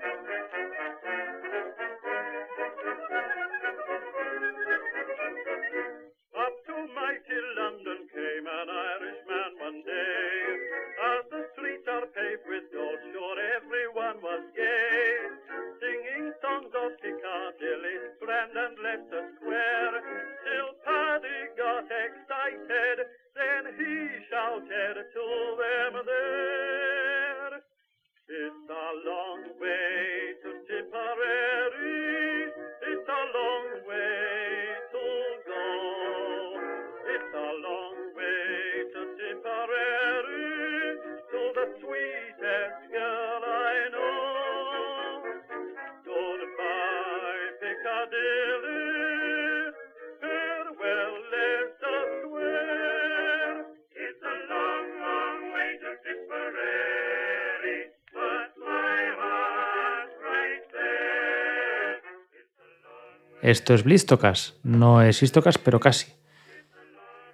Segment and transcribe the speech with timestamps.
[63.41, 66.13] Esto es Blistocas, no es Istocas, pero casi.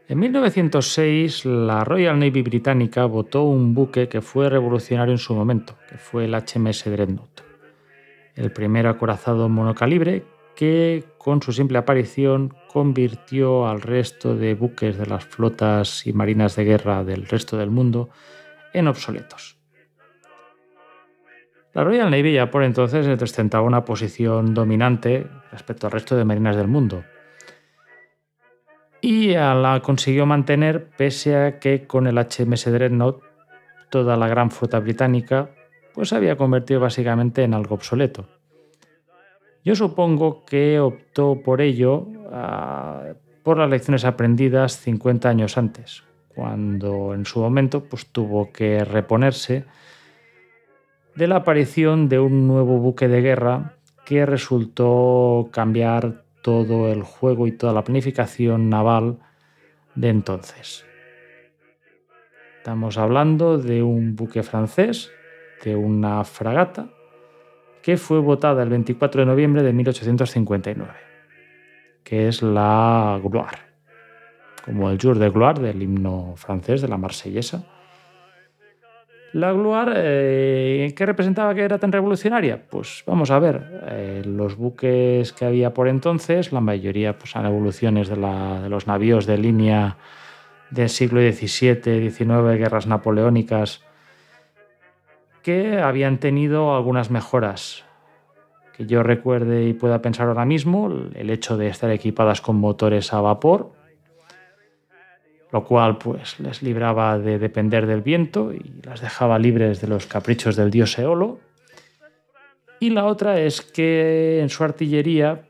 [0.08, 5.75] En 1906, la Royal Navy británica votó un buque que fue revolucionario en su momento,
[5.89, 7.41] que fue el HMS Dreadnought,
[8.36, 10.23] el primer acorazado monocalibre
[10.55, 16.55] que, con su simple aparición, convirtió al resto de buques de las flotas y marinas
[16.55, 18.09] de guerra del resto del mundo
[18.73, 19.56] en obsoletos.
[21.78, 26.56] La Royal Navy ya por entonces ostentaba una posición dominante respecto al resto de marinas
[26.56, 27.03] del mundo.
[29.00, 33.22] Y la consiguió mantener pese a que con el HMS Dreadnought
[33.92, 35.52] toda la gran flota británica
[35.94, 38.28] pues se había convertido básicamente en algo obsoleto.
[39.64, 43.03] Yo supongo que optó por ello ah,
[43.44, 49.66] por las lecciones aprendidas 50 años antes, cuando en su momento pues, tuvo que reponerse
[51.18, 53.73] de la aparición de un nuevo buque de guerra
[54.06, 59.17] que resultó cambiar todo el juego y toda la planificación naval
[59.95, 60.86] de entonces.
[62.58, 65.10] Estamos hablando de un buque francés,
[65.64, 66.89] de una fragata,
[67.82, 70.92] que fue votada el 24 de noviembre de 1859,
[72.04, 73.58] que es la Gloire,
[74.64, 77.66] como el Jour de Gloire del himno francés de la Marsellesa
[79.33, 82.61] la Gloire, eh, ¿qué representaba que era tan revolucionaria?
[82.70, 87.48] Pues vamos a ver, eh, los buques que había por entonces, la mayoría pues, eran
[87.48, 89.98] evoluciones de, los navíos de línea
[90.71, 93.83] del siglo XVII, XIX, guerras napoleónicas,
[95.44, 97.86] que habían tenido algunas mejoras.
[98.76, 103.14] Que yo recuerde y pueda pensar ahora mismo, el hecho de estar equipadas con motores
[103.14, 103.71] a vapor,
[105.52, 110.05] lo cual pues les libraba de depender del viento y las dejaba libres de los
[110.05, 111.39] caprichos del dios Eolo.
[112.80, 115.47] Y la otra es que en su artillería,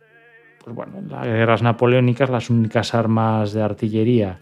[0.64, 4.40] pues bueno, en las guerras napoleónicas las únicas armas de artillería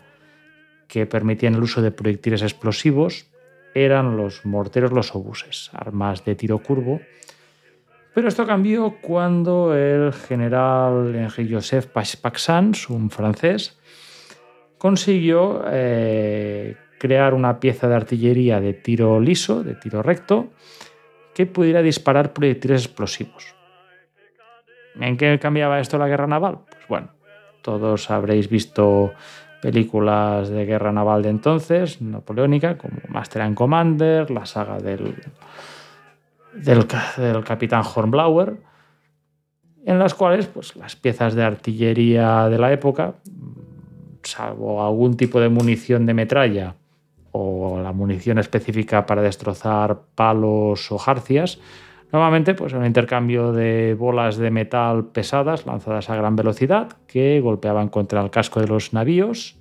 [0.88, 3.27] que permitían el uso de proyectiles explosivos
[3.73, 7.01] eran los morteros, los obuses, armas de tiro curvo.
[8.13, 13.77] Pero esto cambió cuando el general Henri Joseph Paxans, un francés,
[14.85, 20.51] consiguió eh, crear una pieza de artillería de tiro liso, de tiro recto,
[21.34, 23.56] que pudiera disparar proyectiles explosivos.
[25.00, 26.59] ¿En qué cambiaba esto la guerra naval?
[26.69, 27.07] Pues bueno,
[27.63, 29.12] todos habréis visto
[29.59, 35.16] películas de guerra naval de entonces, napoleónica, como Master and Commander, la saga del,
[36.53, 36.85] del,
[37.17, 38.57] del capitán Hornblower,
[39.84, 43.16] en las cuales pues, las piezas de artillería de la época
[44.25, 46.75] salvo algún tipo de munición de metralla
[47.31, 51.59] o la munición específica para destrozar palos o jarcias,
[52.12, 57.90] normalmente pues un intercambio de bolas de metal pesadas lanzadas a gran velocidad que golpeaban
[57.90, 59.58] contra el casco de los navíos,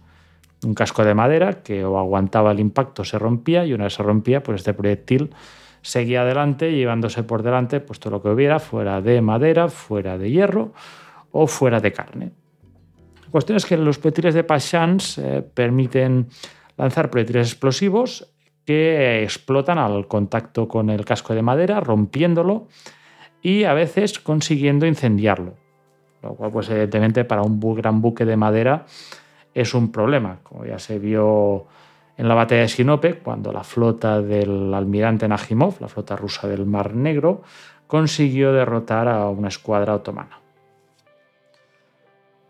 [0.65, 4.03] un casco de madera que o aguantaba el impacto se rompía y una vez se
[4.03, 5.35] rompía pues este proyectil
[5.83, 10.31] seguía adelante llevándose por delante pues todo lo que hubiera fuera de madera, fuera de
[10.31, 10.73] hierro
[11.33, 12.44] o fuera de carne
[13.35, 16.29] cuestión es que los proyectiles de Pachans eh, permiten
[16.77, 18.33] lanzar proyectiles explosivos
[18.65, 22.69] que explotan al contacto con el casco de madera, rompiéndolo
[23.43, 25.55] y a veces consiguiendo incendiarlo.
[26.23, 28.87] Lo cual, pues evidentemente, para un gran buque de madera
[29.53, 31.67] es un problema, como ya se vio
[32.17, 36.67] en la batalla de Sinope, cuando la flota del almirante Najimov, la flota rusa del
[36.67, 37.43] Mar Negro,
[37.89, 40.44] consiguió derrotar a una escuadra otomana.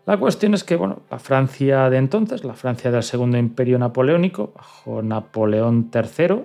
[0.05, 4.53] La cuestión es que bueno, la Francia de entonces, la Francia del Segundo Imperio Napoleónico,
[4.55, 6.43] bajo Napoleón III,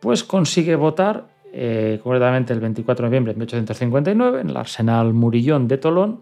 [0.00, 5.68] pues consigue votar, eh, concretamente el 24 de noviembre de 1859, en el Arsenal Murillón
[5.68, 6.20] de Tolón,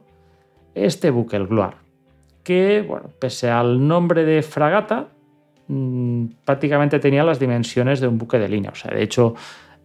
[0.74, 1.76] este buque, el Gloire,
[2.42, 5.08] que, bueno, pese al nombre de fragata,
[5.68, 8.72] mm, prácticamente tenía las dimensiones de un buque de línea.
[8.72, 9.34] O sea, de hecho,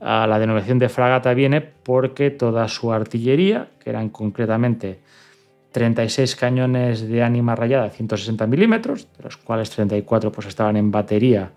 [0.01, 5.00] la denominación de fragata viene porque toda su artillería, que eran concretamente
[5.71, 10.92] 36 cañones de ánima rayada de 160 milímetros, de los cuales 34 pues, estaban en
[10.92, 11.51] batería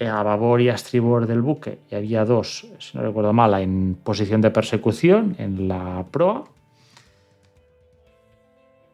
[0.00, 3.96] a babor y a estribor del buque, y había dos, si no recuerdo mal, en
[4.02, 6.44] posición de persecución en la proa,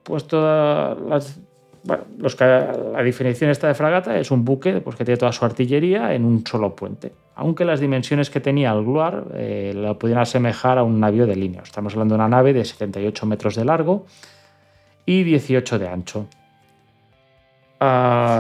[0.03, 1.41] pues todas
[1.83, 6.13] bueno, la definición esta de fragata es un buque pues, que tiene toda su artillería
[6.15, 7.13] en un solo puente.
[7.41, 11.35] Aunque las dimensiones que tenía el Gloire eh, lo pudieran asemejar a un navío de
[11.35, 11.63] línea.
[11.63, 14.05] Estamos hablando de una nave de 78 metros de largo
[15.07, 16.27] y 18 de ancho.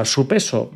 [0.04, 0.70] Su peso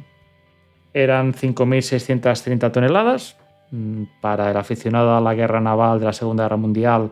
[0.94, 3.36] eran 5.630 toneladas.
[3.70, 7.10] Mm, para el aficionado a la guerra naval de la Segunda Guerra Mundial,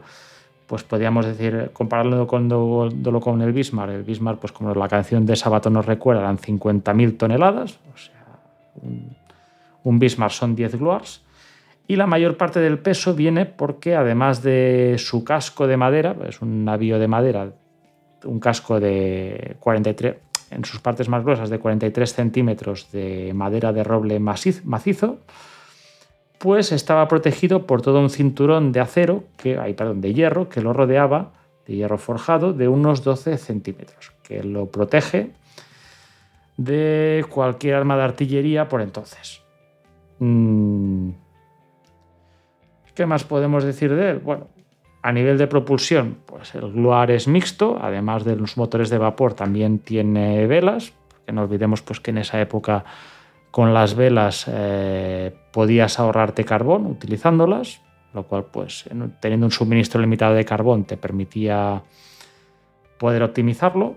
[0.67, 5.37] pues podríamos decir, compararlo con, con el Bismarck, el Bismarck, pues como la canción de
[5.37, 8.15] Sabato nos recuerda, eran 50.000 toneladas, o sea,
[8.81, 9.15] un,
[9.85, 11.23] Bismarck son 10 Gloires,
[11.87, 16.41] y la mayor parte del peso viene porque además de su casco de madera, es
[16.41, 17.53] un navío de madera,
[18.25, 20.17] un casco de 43,
[20.51, 25.19] en sus partes más gruesas de 43 centímetros de madera de roble macizo,
[26.39, 30.61] pues estaba protegido por todo un cinturón de acero, que, ay, perdón, de hierro, que
[30.61, 31.33] lo rodeaba,
[31.67, 35.31] de hierro forjado, de unos 12 centímetros, que lo protege
[36.57, 39.43] de cualquier arma de artillería por entonces.
[40.23, 41.11] Mm.
[42.95, 44.19] ¿Qué más podemos decir de él?
[44.21, 44.47] Bueno,
[45.03, 49.35] a nivel de propulsión, pues el Gloire es mixto, además de los motores de vapor
[49.35, 50.93] también tiene velas,
[51.27, 52.85] que no olvidemos pues, que en esa época
[53.51, 57.81] con las velas eh, podías ahorrarte carbón utilizándolas,
[58.15, 58.85] lo cual, pues,
[59.21, 61.83] teniendo un suministro limitado de carbón, te permitía
[62.99, 63.97] poder optimizarlo.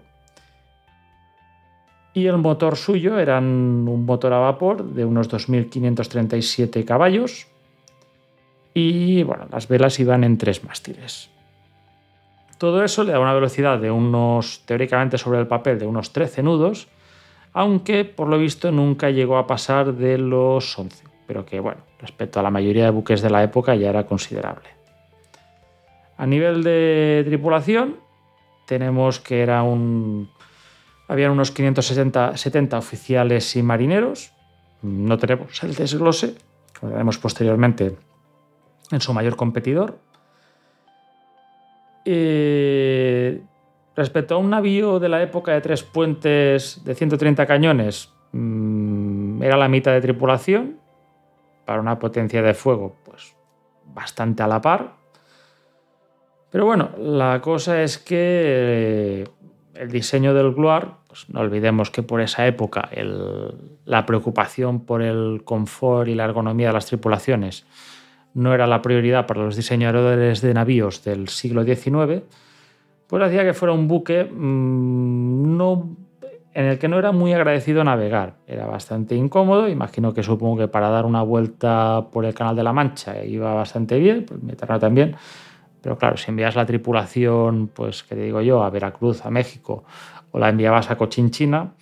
[2.16, 7.46] Y el motor suyo era un motor a vapor de unos 2.537 caballos.
[8.74, 11.30] Y bueno, las velas iban en tres mástiles.
[12.58, 16.42] Todo eso le da una velocidad de unos, teóricamente sobre el papel, de unos 13
[16.42, 16.88] nudos
[17.56, 22.38] aunque por lo visto nunca llegó a pasar de los 11, pero que bueno, respecto
[22.38, 24.68] a la mayoría de buques de la época ya era considerable.
[26.18, 27.96] A nivel de tripulación,
[28.66, 30.30] tenemos que era un...
[31.08, 34.34] Habían unos 570 oficiales y marineros.
[34.82, 36.36] No tenemos el desglose,
[36.80, 37.96] como veremos posteriormente
[38.92, 40.00] en su mayor competidor.
[43.96, 49.56] Respecto a un navío de la época de tres puentes de 130 cañones, mm, era
[49.56, 50.80] la mitad de tripulación,
[51.66, 53.36] para una potencia de fuego pues
[53.86, 54.94] bastante a la par.
[56.52, 59.28] Pero bueno, la cosa es que
[59.76, 62.90] el diseño del Gloire, pues no olvidemos que por esa época
[63.86, 67.66] la preocupación por el confort y la ergonomía de las tripulaciones
[68.36, 72.22] no era la prioridad para los diseñadores de navíos del siglo XIX,
[73.08, 75.96] pues hacía que fuera un buque mm, no,
[76.54, 78.36] en el que no era muy agradecido navegar.
[78.46, 82.64] Era bastante incómodo, imagino que supongo que para dar una vuelta por el Canal de
[82.64, 85.16] la Mancha iba bastante bien, pues Mediterráneo también.
[85.86, 89.84] Pero claro, si envías la tripulación, pues que digo yo, a Veracruz, a México,
[90.32, 91.76] o la enviabas a Cochinchina,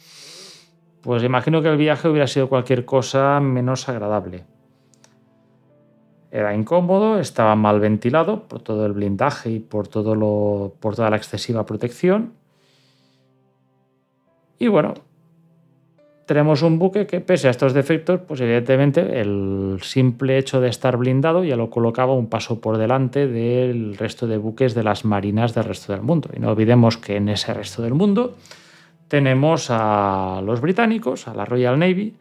[1.01, 4.43] pues imagino que el viaje hubiera sido cualquier cosa menos agradable.
[6.31, 11.09] Era incómodo, estaba mal ventilado por todo el blindaje y por, todo lo, por toda
[11.09, 12.33] la excesiva protección.
[14.59, 14.95] Y bueno,
[16.25, 20.97] tenemos un buque que pese a estos defectos, pues evidentemente el simple hecho de estar
[20.97, 25.53] blindado ya lo colocaba un paso por delante del resto de buques de las marinas
[25.53, 26.29] del resto del mundo.
[26.35, 28.35] Y no olvidemos que en ese resto del mundo
[29.07, 32.15] tenemos a los británicos, a la Royal Navy,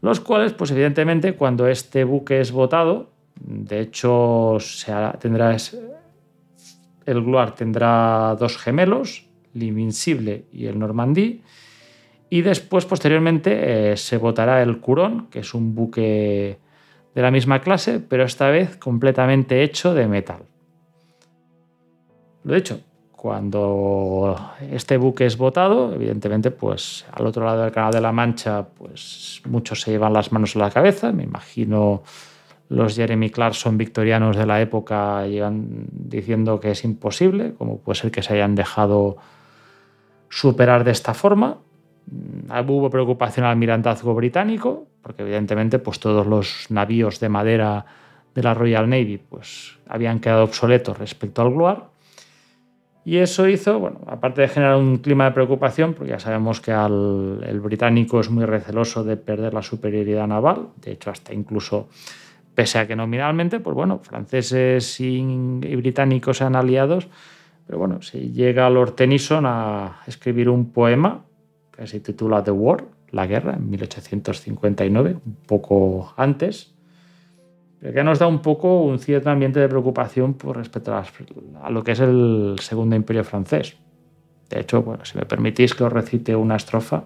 [0.00, 4.58] los cuales, pues evidentemente, cuando este buque es votado, de hecho,
[5.18, 5.56] tendrá,
[7.06, 11.40] el Gloire tendrá dos gemelos, l'Invincible y el Normandie.
[12.34, 16.58] Y después, posteriormente, eh, se votará el Curón, que es un buque
[17.14, 20.42] de la misma clase, pero esta vez completamente hecho de metal.
[22.42, 22.80] Lo hecho,
[23.12, 24.36] cuando
[24.68, 29.40] este buque es votado, evidentemente, pues al otro lado del Canal de la Mancha, pues
[29.46, 31.12] muchos se llevan las manos a la cabeza.
[31.12, 32.02] Me imagino
[32.68, 38.10] los Jeremy Clarkson victorianos de la época llevan diciendo que es imposible, como puede ser
[38.10, 39.18] que se hayan dejado
[40.28, 41.58] superar de esta forma.
[42.10, 47.86] Mm, hubo preocupación al almirantazgo británico, porque evidentemente pues, todos los navíos de madera
[48.34, 51.82] de la Royal Navy pues, habían quedado obsoletos respecto al Gloire.
[53.06, 56.70] Y eso hizo, bueno, aparte de generar un clima de preocupación, porque ya sabemos que
[56.70, 61.88] el británico es muy receloso de perder la superioridad naval, de hecho hasta incluso,
[62.54, 65.20] pese a que nominalmente, pues bueno, franceses y,
[65.76, 67.06] británicos sean aliados,
[67.66, 71.24] pero bueno, si llega Lord Tennyson a escribir un poema
[71.74, 76.74] que se titula The War, la guerra, en 1859, un poco antes,
[77.80, 81.92] que nos da un poco un cierto ambiente de preocupación por respecto a, lo que
[81.92, 83.76] es el Segundo Imperio francés.
[84.48, 87.04] De hecho, bueno, si me permitís que os recite una estrofa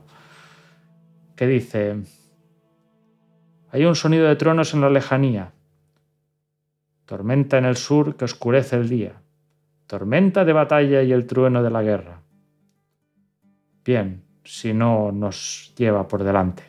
[1.34, 1.96] que dice,
[3.70, 5.52] hay un sonido de truenos en la lejanía,
[7.06, 9.22] tormenta en el sur que oscurece el día,
[9.87, 12.22] tormenta de batalla y el trueno de la guerra.
[13.84, 16.62] Bien, si no nos lleva por delante.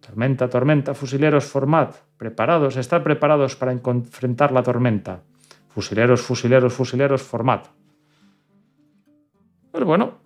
[0.00, 5.22] Tormenta, tormenta, fusileros, formad, preparados, estar preparados para enfrentar la tormenta.
[5.68, 7.60] Fusileros, fusileros, fusileros, formad.
[9.70, 10.18] Pues bueno,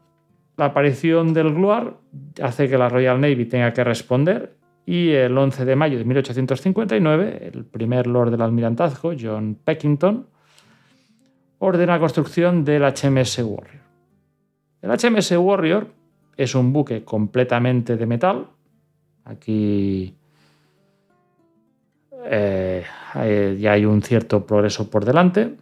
[0.56, 1.94] la aparición del Gloire
[2.42, 7.50] hace que la Royal Navy tenga que responder y el 11 de mayo de 1859
[7.54, 10.26] el primer Lord del Almirantazgo, John Peckington,
[11.58, 13.82] ordena la construcción del HMS Warrior.
[14.80, 16.01] El HMS Warrior
[16.36, 18.46] es un buque completamente de metal.
[19.24, 20.14] Aquí
[22.24, 22.84] eh,
[23.60, 25.54] ya hay un cierto progreso por delante.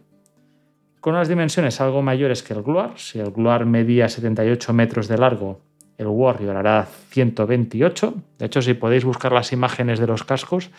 [0.99, 2.93] Con unas dimensiones algo mayores que el Gloire.
[2.95, 5.61] Si el Gloire medía 78 metros de largo,
[5.97, 8.13] el Warrior hará 128.
[8.37, 10.69] De hecho, si podéis buscar las imágenes de los cascos,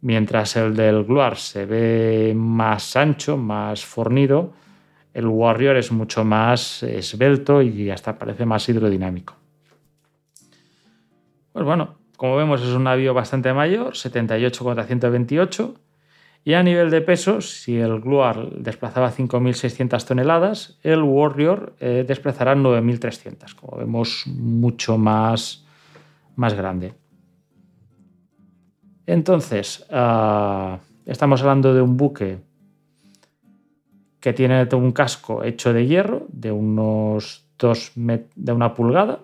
[0.00, 4.52] mientras el del Gloire se ve más ancho, más fornido,
[5.14, 9.34] el Warrior es mucho más esbelto y hasta parece más hidrodinámico.
[11.52, 15.74] Pues bueno, como vemos es un navío bastante mayor, 78 contra 128,
[16.44, 22.54] y a nivel de peso, si el Gloire desplazaba 5.600 toneladas, el Warrior eh, desplazará
[22.54, 25.66] 9.300, como vemos mucho más,
[26.36, 26.94] más grande.
[29.06, 32.38] Entonces, ah, estamos hablando de un buque
[34.20, 39.20] que tiene un casco hecho de hierro de unos 2 de una pulgada,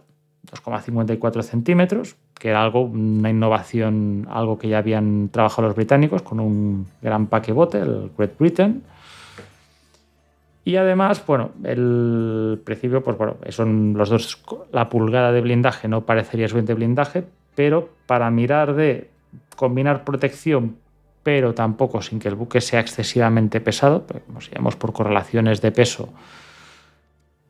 [0.50, 6.40] 2,54 centímetros, que era algo, una innovación, algo que ya habían trabajado los británicos con
[6.40, 8.82] un gran paquebote, el Great Britain.
[10.64, 16.06] Y además, bueno, el principio, pues bueno, son los dos, la pulgada de blindaje no
[16.06, 17.24] parecería suficiente blindaje,
[17.54, 19.10] pero para mirar de
[19.56, 20.76] combinar protección,
[21.24, 25.60] pero tampoco sin que el buque sea excesivamente pesado, pues, como si vemos por correlaciones
[25.60, 26.10] de peso,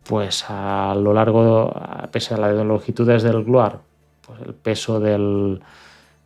[0.04, 1.73] pues a lo largo,
[2.12, 3.78] pese a las longitudes del Gloire,
[4.26, 5.61] pues el peso del,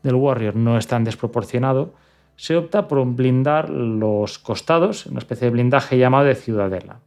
[0.05, 1.95] Warrior no es tan desproporcionado,
[2.37, 7.01] se opta por blindar los costados, una especie de blindaje llamado de ciudadela,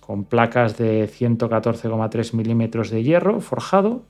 [0.00, 4.02] con placas de 114,3 milímetros de hierro forjado,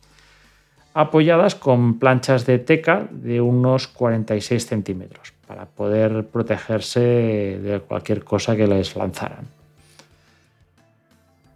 [0.95, 8.57] apoyadas con planchas de teca de unos 46 centímetros, para poder protegerse de cualquier cosa
[8.57, 9.47] que les lanzaran.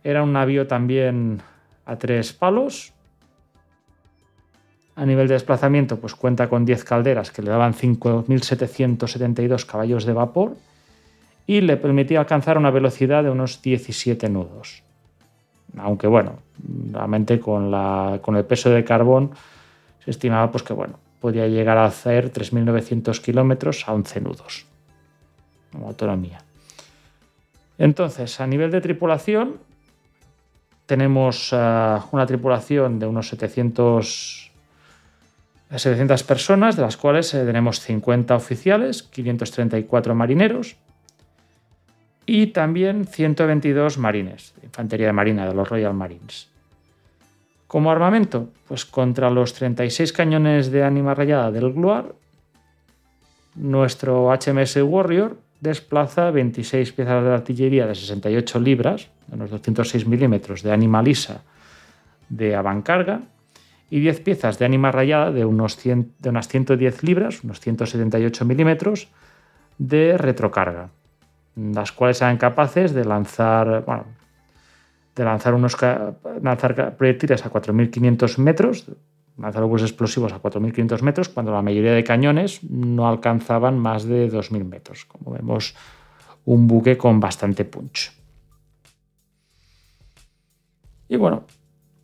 [0.05, 1.41] Era un navío también
[1.85, 2.93] a tres palos,
[4.97, 10.13] a nivel de desplazamiento, pues cuenta con 10 calderas que le daban 5.772 caballos de
[10.13, 10.57] vapor
[11.47, 14.83] y le permitía alcanzar una velocidad de unos 17 nudos.
[15.77, 16.41] Aunque bueno,
[16.91, 19.31] realmente con, la, con el peso de carbón
[20.05, 24.67] se estimaba pues que bueno, podía llegar a hacer 3.900 kilómetros a 11 nudos
[25.73, 26.39] como autonomía.
[27.77, 29.59] Entonces, a nivel de tripulación,
[30.87, 34.49] tenemos eh, una tripulación de unos 700
[35.77, 40.77] 700 personas, de las cuales eh, tenemos 50 oficiales, 534 marineros
[42.25, 46.49] y también 122 marines, de infantería de marina de los Royal Marines.
[47.69, 52.13] Como armamento, pues contra los 36 cañones de ánima rayada del Gloire,
[53.55, 60.73] nuestro HMS Warrior desplaza 26 piezas de artillería de 68 libras, unos 206 milímetros de
[60.73, 61.43] ánima lisa
[62.31, 63.21] de avancarga,
[63.91, 69.09] y 10 piezas de ánima rayada de, unos de unas 110 libras, unos 178 milímetros,
[69.77, 70.89] de retrocarga,
[71.55, 73.85] las cuales sean capaces de lanzar,
[75.19, 75.77] de lanzar, unos,
[76.43, 78.87] lanzar proyectiles a 4.500 metros,
[79.37, 84.31] lanzar obús explosivos a 4.500 metros, cuando la mayoría de cañones no alcanzaban más de
[84.31, 85.05] 2.000 metros.
[85.05, 85.75] Como vemos,
[86.45, 88.13] un buque con bastante punch.
[91.09, 91.45] Y bueno,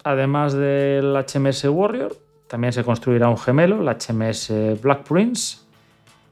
[0.02, 2.16] además del HMS Warrior,
[2.48, 5.58] también se construirá un gemelo, el HMS Black Prince,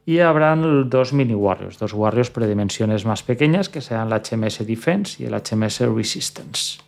[0.05, 5.23] y habrán dos mini Warriors, dos Warriors predimensiones más pequeñas que serán el HMS Defense
[5.23, 6.79] y el HMS Resistance.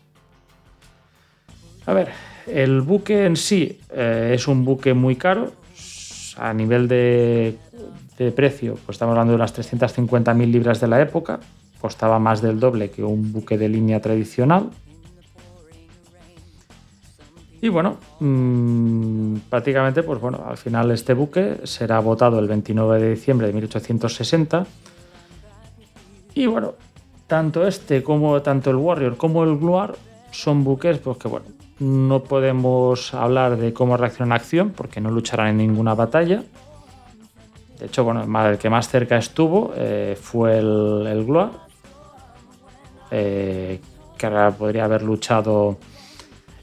[1.85, 2.09] A ver,
[2.47, 5.51] el buque en sí eh, es un buque muy caro.
[6.37, 7.57] A nivel de,
[8.35, 11.39] precio, pues estamos hablando de unas 350.000 libras de la época.
[11.79, 14.69] Costaba más del doble que un buque de línea tradicional.
[17.65, 23.09] Y bueno, mm, prácticamente, pues bueno, al final este buque será votado el 29 de
[23.09, 24.67] diciembre de 1860.
[26.35, 26.75] Y bueno,
[27.25, 29.95] tanto este como tanto el Warrior como el Gloire
[30.29, 31.47] son buques pues que bueno,
[31.79, 36.43] no podemos hablar de cómo reacciona en acción porque no lucharán en ninguna batalla.
[37.79, 41.49] De hecho, bueno, el que más cerca estuvo eh, fue el, el
[43.09, 43.81] eh,
[44.19, 45.79] que podría haber luchado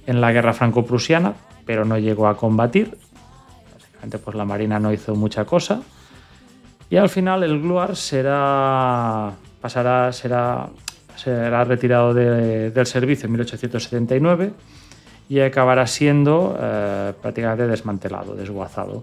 [0.06, 2.97] en la guerra franco-prusiana, pero no llegó a combatir.
[3.75, 5.82] Básicamente, pues la Marina no hizo mucha cosa.
[6.90, 10.68] Y al final el Gloire será, pasará, será,
[11.16, 14.52] será retirado del servicio en 1879
[15.28, 19.02] y acabará siendo eh, prácticamente desmantelado, desguazado.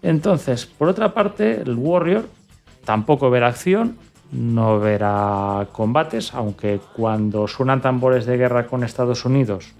[0.00, 2.26] Entonces, por otra parte, el Warrior
[2.84, 3.98] tampoco verá acción,
[4.32, 9.72] no verá combates, aunque cuando suenan tambores de guerra con Estados Unidos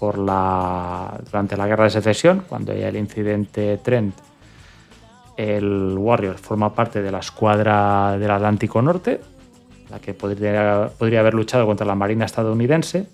[0.00, 4.14] durante la guerra de secesión, cuando hay el incidente Trent,
[5.36, 9.20] el Warrior forma parte de la escuadra del Atlántico Norte,
[9.90, 13.06] la que podría, podría haber luchado contra la Marina estadounidense,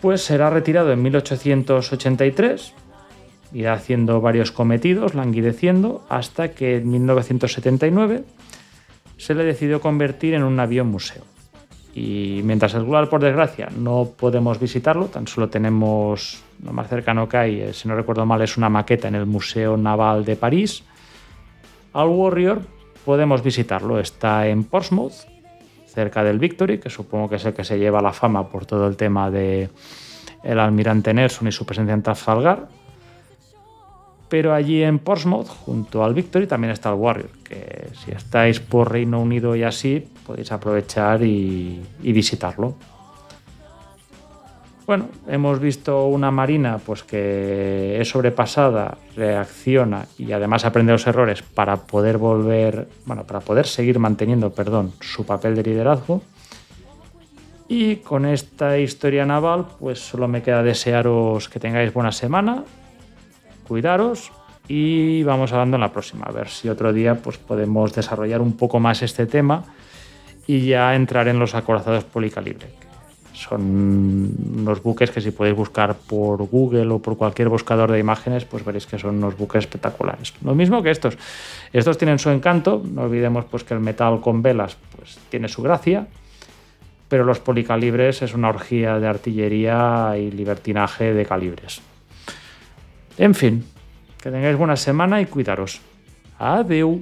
[0.00, 2.72] pues será retirado en 1883,
[3.52, 8.24] irá haciendo varios cometidos, languideciendo, hasta que en 1979
[9.16, 11.22] se le decidió convertir en un avión museo.
[11.94, 17.28] Y mientras el Gloire, por desgracia, no podemos visitarlo, tan solo tenemos lo más cercano
[17.28, 20.34] que hay, eh, si no recuerdo mal, es una maqueta en el Museo Naval de
[20.34, 20.82] París.
[21.92, 22.62] Al Warrior
[23.04, 25.12] podemos visitarlo, está en Portsmouth,
[25.86, 28.88] cerca del Victory, que supongo que es el que se lleva la fama por todo
[28.88, 29.70] el tema de
[30.42, 32.68] el almirante Nelson y su presencia en Trafalgar.
[34.34, 38.90] Pero allí en Portsmouth, junto al Victory, también está el Warrior, que si estáis por
[38.90, 42.74] Reino Unido y así, podéis aprovechar y, visitarlo.
[44.88, 51.42] Bueno, hemos visto una marina pues que es sobrepasada, reacciona y además aprende los errores
[51.42, 56.22] para poder volver, bueno, para poder seguir manteniendo, perdón, su papel de liderazgo.
[57.68, 62.64] Y con esta historia naval, pues solo me queda desearos que tengáis buena semana,
[63.66, 64.30] cuidaros
[64.68, 68.56] y vamos hablando en la próxima, a ver si otro día pues podemos desarrollar un
[68.56, 69.64] poco más este tema
[70.46, 72.84] y ya entrar en los acorazados policalibre
[73.34, 78.44] son unos buques que si podéis buscar por Google o por cualquier buscador de imágenes,
[78.44, 80.32] pues veréis que son unos buques espectaculares.
[80.42, 81.18] Lo mismo que estos.
[81.72, 85.62] Estos tienen su encanto, no olvidemos pues que el metal con velas pues tiene su
[85.62, 86.06] gracia,
[87.08, 91.82] pero los policalibres es una orgía de artillería y libertinaje de calibres.
[93.18, 93.64] En fin,
[94.20, 95.80] que tengáis buena semana y cuidaros.
[96.38, 96.98] Adiós.